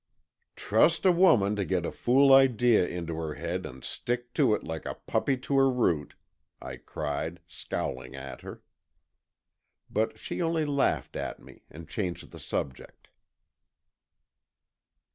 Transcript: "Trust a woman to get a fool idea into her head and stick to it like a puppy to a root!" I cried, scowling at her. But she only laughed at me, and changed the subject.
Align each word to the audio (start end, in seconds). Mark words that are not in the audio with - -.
"Trust 0.55 1.05
a 1.05 1.11
woman 1.11 1.55
to 1.55 1.63
get 1.63 1.85
a 1.85 1.91
fool 1.91 2.33
idea 2.33 2.87
into 2.87 3.13
her 3.17 3.35
head 3.35 3.67
and 3.67 3.83
stick 3.83 4.33
to 4.33 4.55
it 4.55 4.63
like 4.63 4.87
a 4.87 4.95
puppy 4.95 5.37
to 5.45 5.59
a 5.59 5.69
root!" 5.69 6.15
I 6.59 6.77
cried, 6.77 7.39
scowling 7.47 8.15
at 8.15 8.41
her. 8.41 8.63
But 9.91 10.17
she 10.17 10.41
only 10.41 10.65
laughed 10.65 11.15
at 11.15 11.39
me, 11.39 11.65
and 11.69 11.87
changed 11.87 12.31
the 12.31 12.39
subject. 12.39 13.09